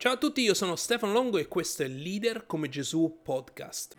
[0.00, 3.96] Ciao a tutti, io sono Stefano Longo e questo è Leader come Gesù podcast.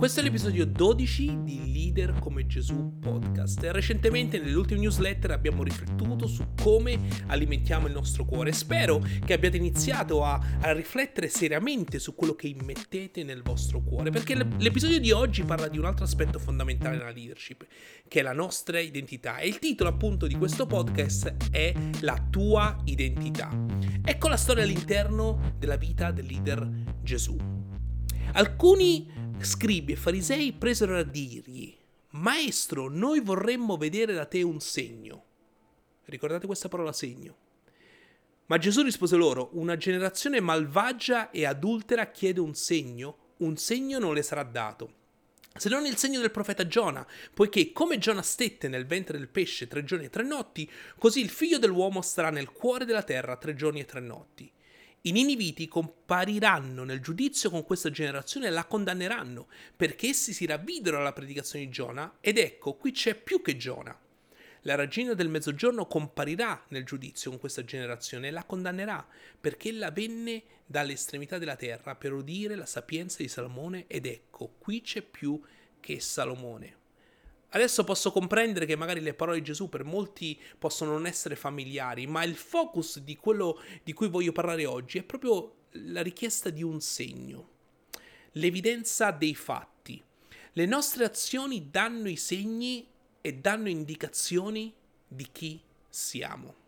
[0.00, 3.60] Questo è l'episodio 12 di Leader come Gesù podcast.
[3.64, 8.50] Recentemente nelle ultime newsletter abbiamo riflettuto su come alimentiamo il nostro cuore.
[8.52, 14.08] Spero che abbiate iniziato a, a riflettere seriamente su quello che immettete nel vostro cuore,
[14.08, 17.66] perché l'episodio di oggi parla di un altro aspetto fondamentale nella leadership,
[18.08, 19.36] che è la nostra identità.
[19.36, 23.50] E il titolo appunto di questo podcast è La tua identità.
[24.02, 26.66] Ecco la storia all'interno della vita del leader
[27.02, 27.36] Gesù.
[28.32, 31.76] Alcuni scribi e farisei presero a dirgli,
[32.10, 35.24] Maestro, noi vorremmo vedere da te un segno.
[36.04, 37.36] Ricordate questa parola segno.
[38.46, 44.14] Ma Gesù rispose loro, una generazione malvagia e adultera chiede un segno, un segno non
[44.14, 44.98] le sarà dato.
[45.56, 49.68] Se non il segno del profeta Giona, poiché come Giona stette nel ventre del pesce
[49.68, 53.54] tre giorni e tre notti, così il figlio dell'uomo starà nel cuore della terra tre
[53.54, 54.50] giorni e tre notti.
[55.02, 60.98] I Niniviti compariranno nel giudizio con questa generazione e la condanneranno, perché essi si ravvidero
[60.98, 63.98] alla predicazione di Giona, ed ecco, qui c'è più che Giona.
[64.64, 69.08] La regina del mezzogiorno comparirà nel giudizio con questa generazione e la condannerà,
[69.40, 74.56] perché ella venne dalle estremità della terra per udire la sapienza di Salomone, ed ecco,
[74.58, 75.40] qui c'è più
[75.80, 76.79] che Salomone.
[77.50, 82.06] Adesso posso comprendere che magari le parole di Gesù per molti possono non essere familiari,
[82.06, 86.62] ma il focus di quello di cui voglio parlare oggi è proprio la richiesta di
[86.62, 87.48] un segno,
[88.32, 90.02] l'evidenza dei fatti.
[90.52, 92.88] Le nostre azioni danno i segni
[93.20, 94.72] e danno indicazioni
[95.06, 96.59] di chi siamo.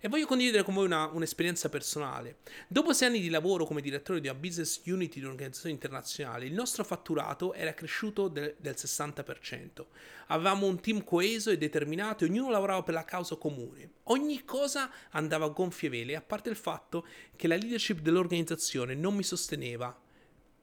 [0.00, 2.38] E voglio condividere con voi una, un'esperienza personale.
[2.68, 6.52] Dopo sei anni di lavoro come direttore di una business unit di un'organizzazione internazionale, il
[6.52, 9.86] nostro fatturato era cresciuto de, del 60%.
[10.28, 13.90] Avevamo un team coeso e determinato e ognuno lavorava per la causa comune.
[14.04, 19.14] Ogni cosa andava a gonfie vele, a parte il fatto che la leadership dell'organizzazione non
[19.14, 19.98] mi sosteneva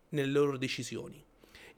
[0.10, 1.24] nelle loro decisioni.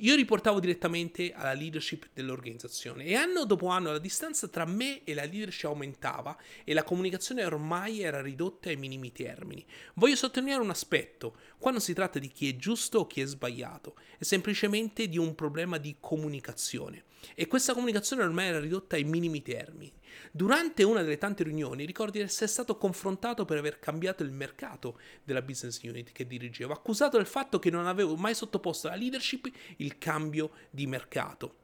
[0.01, 5.15] Io riportavo direttamente alla leadership dell'organizzazione e anno dopo anno la distanza tra me e
[5.15, 9.65] la leadership aumentava e la comunicazione ormai era ridotta ai minimi termini.
[9.95, 13.95] Voglio sottolineare un aspetto, quando si tratta di chi è giusto o chi è sbagliato,
[14.19, 19.41] è semplicemente di un problema di comunicazione e questa comunicazione ormai era ridotta ai minimi
[19.41, 19.91] termini.
[20.31, 24.99] Durante una delle tante riunioni ricordo di essere stato confrontato per aver cambiato il mercato
[25.23, 29.49] della business unit che dirigevo, accusato del fatto che non avevo mai sottoposto alla leadership
[29.87, 31.55] il cambio di mercato.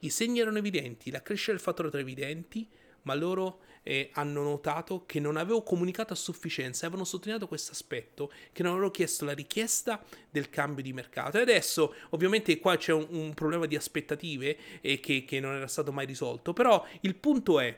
[0.00, 2.68] I segni erano evidenti, la crescita del fattore era evidenti,
[3.02, 8.30] ma loro eh, hanno notato che non avevo comunicato a sufficienza, avevano sottolineato questo aspetto,
[8.52, 11.38] che non avevo chiesto la richiesta del cambio di mercato.
[11.38, 15.68] E adesso, ovviamente, qua c'è un, un problema di aspettative eh, che, che non era
[15.68, 17.76] stato mai risolto, però il punto è,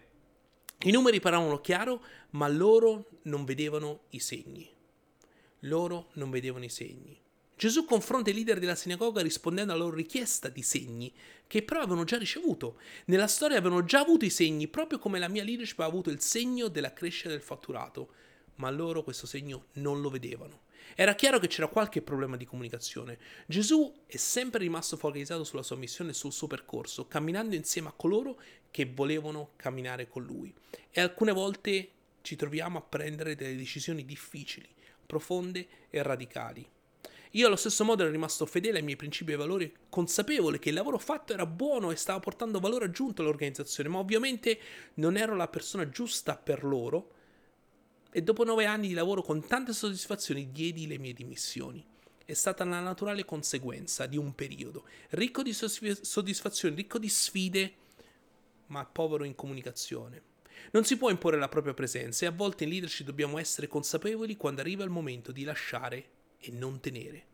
[0.84, 4.68] i numeri parlavano chiaro, ma loro non vedevano i segni.
[5.64, 7.18] Loro non vedevano i segni.
[7.60, 11.12] Gesù confronta i leader della sinagoga rispondendo alla loro richiesta di segni,
[11.46, 12.78] che però avevano già ricevuto.
[13.04, 16.22] Nella storia avevano già avuto i segni, proprio come la mia leadership ha avuto il
[16.22, 18.14] segno della crescita del fatturato,
[18.54, 20.60] ma loro questo segno non lo vedevano.
[20.94, 23.18] Era chiaro che c'era qualche problema di comunicazione.
[23.44, 27.94] Gesù è sempre rimasto focalizzato sulla sua missione e sul suo percorso, camminando insieme a
[27.94, 30.50] coloro che volevano camminare con lui.
[30.90, 31.90] E alcune volte
[32.22, 34.66] ci troviamo a prendere delle decisioni difficili,
[35.04, 36.66] profonde e radicali.
[37.34, 40.74] Io allo stesso modo ero rimasto fedele ai miei principi e valori, consapevole che il
[40.74, 44.58] lavoro fatto era buono e stava portando valore aggiunto all'organizzazione, ma ovviamente
[44.94, 47.12] non ero la persona giusta per loro
[48.10, 51.86] e dopo nove anni di lavoro con tante soddisfazioni diedi le mie dimissioni.
[52.24, 57.74] È stata la naturale conseguenza di un periodo ricco di soddisfazioni, ricco di sfide,
[58.66, 60.22] ma povero in comunicazione.
[60.72, 64.36] Non si può imporre la propria presenza e a volte in leadership dobbiamo essere consapevoli
[64.36, 67.26] quando arriva il momento di lasciare e non tenere.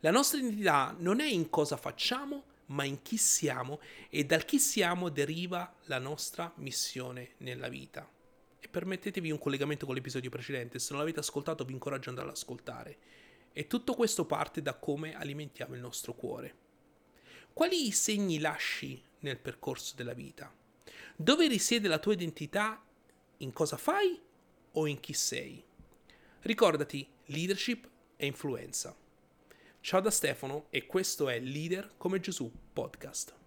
[0.00, 4.58] La nostra identità non è in cosa facciamo, ma in chi siamo e dal chi
[4.58, 8.08] siamo deriva la nostra missione nella vita.
[8.58, 12.28] E permettetevi un collegamento con l'episodio precedente, se non l'avete ascoltato vi incoraggio ad andare
[12.28, 12.98] ad ascoltare.
[13.52, 16.64] E tutto questo parte da come alimentiamo il nostro cuore.
[17.52, 20.52] Quali segni lasci nel percorso della vita?
[21.16, 22.84] Dove risiede la tua identità?
[23.38, 24.20] In cosa fai
[24.72, 25.64] o in chi sei?
[26.40, 28.94] Ricordati, leadership e influenza.
[29.80, 33.45] Ciao da Stefano e questo è Leader come Gesù podcast.